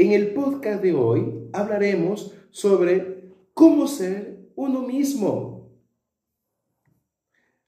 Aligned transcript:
En 0.00 0.12
el 0.12 0.32
podcast 0.32 0.80
de 0.80 0.94
hoy 0.94 1.50
hablaremos 1.52 2.32
sobre 2.50 3.32
cómo 3.52 3.88
ser 3.88 4.48
uno 4.54 4.82
mismo. 4.82 5.72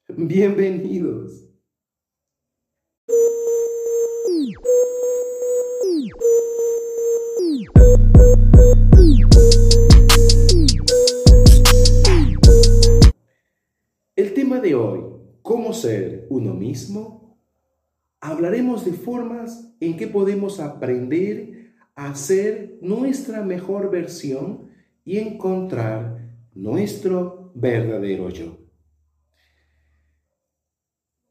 Bienvenidos. 0.06 1.48
El 14.14 14.34
tema 14.34 14.60
de 14.60 14.76
hoy, 14.76 15.00
cómo 15.42 15.72
ser 15.72 16.28
uno 16.30 16.54
mismo, 16.54 17.40
hablaremos 18.20 18.84
de 18.84 18.92
formas 18.92 19.74
en 19.80 19.96
que 19.96 20.06
podemos 20.06 20.60
aprender 20.60 21.59
a 22.01 22.14
ser 22.14 22.79
nuestra 22.81 23.43
mejor 23.43 23.90
versión 23.90 24.71
y 25.04 25.18
encontrar 25.18 26.35
nuestro 26.54 27.53
verdadero 27.54 28.31
yo. 28.31 28.57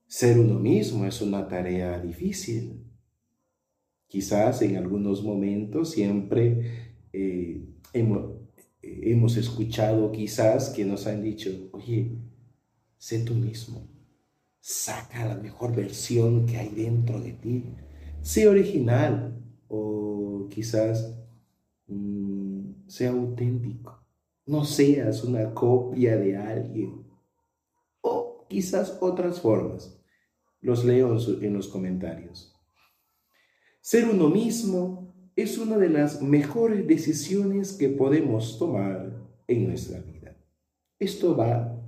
Ser 0.05 0.39
uno 0.39 0.59
mismo 0.59 1.05
es 1.05 1.23
una 1.23 1.47
tarea 1.47 1.99
difícil. 1.99 2.85
Quizás 4.05 4.61
en 4.61 4.77
algunos 4.77 5.23
momentos 5.23 5.89
siempre 5.89 7.01
eh, 7.13 7.67
hemos, 7.93 8.35
hemos 8.83 9.37
escuchado 9.37 10.11
quizás 10.11 10.69
que 10.69 10.85
nos 10.85 11.07
han 11.07 11.23
dicho, 11.23 11.49
oye, 11.71 12.15
sé 12.95 13.23
tú 13.23 13.33
mismo, 13.33 13.89
saca 14.59 15.25
la 15.25 15.35
mejor 15.35 15.75
versión 15.75 16.45
que 16.45 16.57
hay 16.57 16.69
dentro 16.69 17.19
de 17.19 17.33
ti, 17.33 17.75
sé 18.21 18.47
original 18.47 19.48
o 19.69 20.47
quizás 20.49 21.15
mm, 21.87 22.87
sea 22.87 23.11
auténtico, 23.11 24.03
no 24.45 24.65
seas 24.65 25.23
una 25.23 25.53
copia 25.53 26.17
de 26.17 26.35
alguien 26.35 27.05
o 28.01 28.45
quizás 28.49 28.97
otras 28.99 29.39
formas. 29.39 29.95
Los 30.61 30.83
leo 30.83 31.15
en 31.41 31.53
los 31.53 31.69
comentarios. 31.69 32.53
Ser 33.79 34.09
uno 34.09 34.29
mismo 34.29 35.13
es 35.35 35.57
una 35.57 35.77
de 35.77 35.89
las 35.89 36.21
mejores 36.21 36.85
decisiones 36.85 37.71
que 37.71 37.87
podemos 37.87 38.59
tomar 38.59 39.15
en 39.47 39.67
nuestra 39.67 40.01
vida. 40.01 40.35
Esto 40.99 41.37
va 41.37 41.79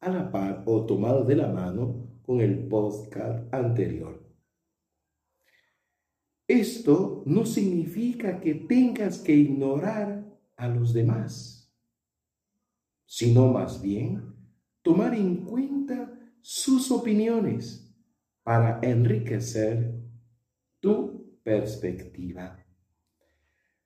a 0.00 0.08
la 0.08 0.32
par 0.32 0.62
o 0.64 0.86
tomado 0.86 1.24
de 1.24 1.36
la 1.36 1.48
mano 1.48 2.08
con 2.24 2.40
el 2.40 2.66
podcast 2.66 3.52
anterior. 3.52 4.23
Esto 6.46 7.22
no 7.24 7.46
significa 7.46 8.38
que 8.38 8.54
tengas 8.54 9.18
que 9.18 9.34
ignorar 9.34 10.26
a 10.56 10.68
los 10.68 10.92
demás, 10.92 11.72
sino 13.06 13.50
más 13.50 13.80
bien 13.80 14.34
tomar 14.82 15.14
en 15.14 15.36
cuenta 15.36 16.12
sus 16.42 16.90
opiniones 16.90 17.90
para 18.42 18.78
enriquecer 18.82 19.94
tu 20.80 21.40
perspectiva. 21.42 22.62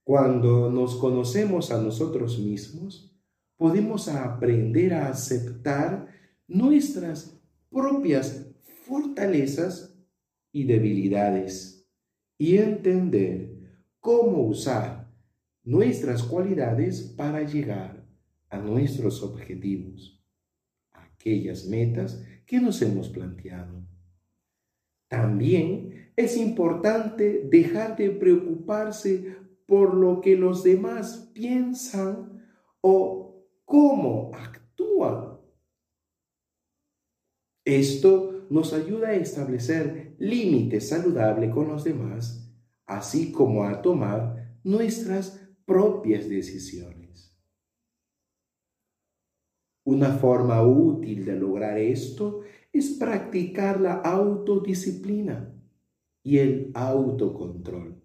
Cuando 0.03 0.69
nos 0.69 0.97
conocemos 0.97 1.71
a 1.71 1.81
nosotros 1.81 2.41
mismos, 2.41 3.17
podemos 3.57 4.09
aprender 4.09 4.95
a 4.95 5.11
aceptar 5.11 6.09
nuestras 6.49 7.41
propias 7.71 8.51
fortalezas 8.85 9.97
y 10.51 10.65
debilidades 10.65 11.78
y 12.39 12.57
entender 12.57 13.83
cómo 14.01 14.47
usar 14.47 15.13
nuestras 15.65 16.23
cualidades 16.23 17.03
para 17.03 17.43
llegar 17.43 18.07
a 18.49 18.59
nuestros 18.59 19.23
objetivos, 19.23 20.25
aquellas 20.93 21.67
metas 21.67 22.25
que 22.47 22.61
nos 22.61 22.81
hemos 22.81 23.09
planteado. 23.11 23.87
También 25.09 26.13
es 26.17 26.37
importante 26.37 27.47
dejar 27.51 27.97
de 27.97 28.11
preocuparse 28.11 29.37
por 29.67 29.95
lo 29.95 30.21
que 30.21 30.37
los 30.37 30.63
demás 30.63 31.31
piensan 31.35 32.43
o 32.81 33.45
cómo 33.65 34.31
actúan. 34.35 35.39
Esto 37.65 38.38
nos 38.51 38.73
ayuda 38.73 39.09
a 39.09 39.15
establecer 39.15 40.17
límites 40.19 40.89
saludables 40.89 41.53
con 41.53 41.69
los 41.69 41.85
demás, 41.85 42.53
así 42.87 43.33
como 43.33 43.65
a 43.65 43.83
tomar 43.83 44.59
nuestras 44.65 45.49
propias 45.65 46.29
decisiones. 46.29 47.37
Una 49.85 50.11
forma 50.19 50.63
útil 50.63 51.25
de 51.25 51.37
lograr 51.37 51.79
esto 51.79 52.43
es 52.73 52.91
practicar 52.91 53.81
la 53.81 53.95
autodisciplina 53.95 55.55
y 56.23 56.39
el 56.39 56.71
autocontrol. 56.75 58.03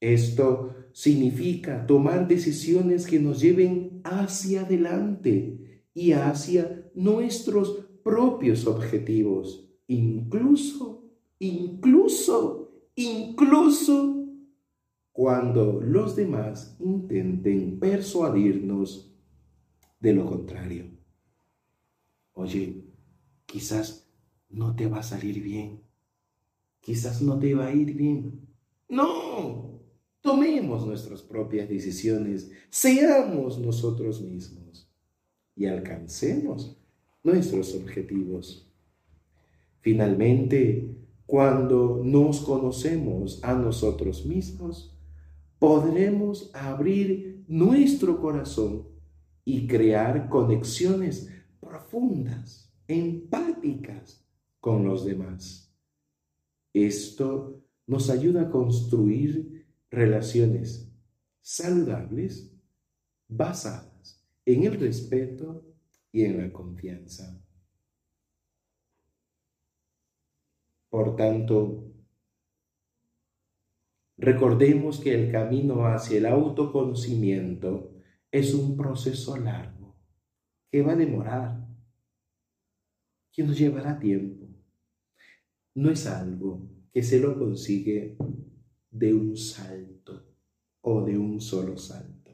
Esto 0.00 0.74
significa 0.92 1.86
tomar 1.86 2.26
decisiones 2.26 3.06
que 3.06 3.20
nos 3.20 3.40
lleven 3.40 4.00
hacia 4.04 4.62
adelante 4.62 5.82
y 5.94 6.12
hacia 6.12 6.90
nuestros 6.94 7.86
propios 8.06 8.68
objetivos, 8.68 9.68
incluso, 9.88 11.10
incluso, 11.40 12.70
incluso 12.94 14.28
cuando 15.10 15.80
los 15.80 16.14
demás 16.14 16.76
intenten 16.78 17.80
persuadirnos 17.80 19.12
de 19.98 20.12
lo 20.12 20.24
contrario. 20.24 20.84
Oye, 22.34 22.84
quizás 23.44 24.08
no 24.50 24.76
te 24.76 24.86
va 24.86 25.00
a 25.00 25.02
salir 25.02 25.42
bien, 25.42 25.82
quizás 26.78 27.20
no 27.20 27.40
te 27.40 27.56
va 27.56 27.66
a 27.66 27.74
ir 27.74 27.92
bien. 27.92 28.46
No, 28.88 29.80
Tomemos 30.20 30.86
nuestras 30.86 31.22
propias 31.22 31.68
decisiones, 31.68 32.52
seamos 32.70 33.58
nosotros 33.58 34.20
mismos 34.22 34.88
y 35.56 35.66
alcancemos 35.66 36.80
nuestros 37.26 37.74
objetivos. 37.74 38.72
Finalmente, 39.80 40.96
cuando 41.26 42.00
nos 42.02 42.40
conocemos 42.40 43.42
a 43.42 43.52
nosotros 43.54 44.24
mismos, 44.24 44.96
podremos 45.58 46.50
abrir 46.54 47.44
nuestro 47.48 48.20
corazón 48.20 48.86
y 49.44 49.66
crear 49.66 50.28
conexiones 50.28 51.28
profundas, 51.60 52.72
empáticas 52.86 54.24
con 54.60 54.84
los 54.84 55.04
demás. 55.04 55.72
Esto 56.72 57.60
nos 57.86 58.08
ayuda 58.10 58.42
a 58.42 58.50
construir 58.50 59.66
relaciones 59.90 60.92
saludables 61.40 62.52
basadas 63.28 64.24
en 64.44 64.64
el 64.64 64.78
respeto 64.78 65.75
y 66.16 66.24
en 66.24 66.38
la 66.38 66.50
confianza. 66.50 67.38
Por 70.88 71.14
tanto, 71.14 71.92
recordemos 74.16 74.98
que 74.98 75.12
el 75.12 75.30
camino 75.30 75.86
hacia 75.86 76.16
el 76.16 76.24
autoconocimiento 76.24 77.92
es 78.30 78.54
un 78.54 78.78
proceso 78.78 79.36
largo 79.36 79.94
que 80.70 80.80
va 80.80 80.92
a 80.92 80.96
demorar, 80.96 81.68
que 83.30 83.42
nos 83.42 83.58
llevará 83.58 83.98
tiempo. 83.98 84.48
No 85.74 85.90
es 85.90 86.06
algo 86.06 86.66
que 86.94 87.02
se 87.02 87.20
lo 87.20 87.38
consigue 87.38 88.16
de 88.90 89.12
un 89.12 89.36
salto 89.36 90.34
o 90.80 91.02
de 91.04 91.18
un 91.18 91.42
solo 91.42 91.76
salto. 91.76 92.30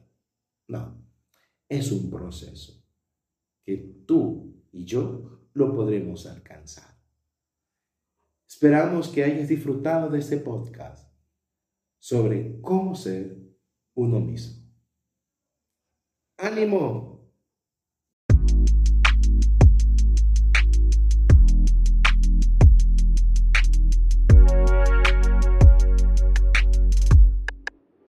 No, 0.68 1.04
es 1.68 1.90
un 1.90 2.08
proceso 2.08 2.81
que 3.64 3.76
tú 4.06 4.54
y 4.72 4.84
yo 4.84 5.40
lo 5.54 5.74
podremos 5.74 6.26
alcanzar. 6.26 6.92
Esperamos 8.48 9.08
que 9.08 9.24
hayas 9.24 9.48
disfrutado 9.48 10.10
de 10.10 10.18
este 10.18 10.36
podcast 10.36 11.12
sobre 11.98 12.60
cómo 12.60 12.94
ser 12.94 13.38
uno 13.94 14.20
mismo. 14.20 14.62
¡Ánimo! 16.36 17.21